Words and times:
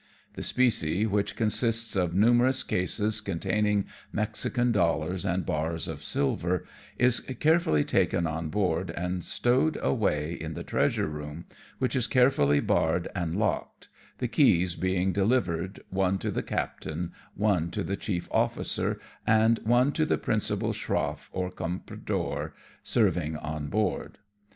The 0.33 0.41
specie, 0.41 1.05
which 1.05 1.35
consists 1.35 1.95
of 1.95 2.15
numerous 2.15 2.63
cases 2.63 3.21
containing 3.21 3.85
Mexican 4.11 4.71
dollars 4.71 5.25
and 5.27 5.45
bars 5.45 5.87
of 5.87 6.03
silver, 6.03 6.65
is 6.97 7.19
carefully 7.39 7.83
taken 7.83 8.25
on 8.25 8.49
board 8.49 8.89
and 8.89 9.23
stowed 9.23 9.77
away 9.79 10.33
in 10.33 10.55
the 10.55 10.63
treasure 10.63 11.05
room, 11.05 11.45
which 11.77 11.95
is 11.95 12.07
carefully 12.07 12.59
barred 12.59 13.09
and 13.13 13.35
locked, 13.35 13.89
the 14.17 14.27
keys 14.27 14.73
being 14.73 15.13
delivered, 15.13 15.81
one 15.91 16.17
to 16.17 16.31
the 16.31 16.41
captain, 16.41 17.11
one 17.35 17.69
to 17.69 17.83
the 17.83 17.95
chief 17.95 18.27
officer, 18.31 18.99
and 19.27 19.59
one 19.65 19.91
to 19.91 20.03
the 20.03 20.17
principal 20.17 20.73
schroff 20.73 21.29
or 21.31 21.51
compradore 21.51 22.53
serving 22.81 23.37
on 23.37 23.67
board. 23.67 24.17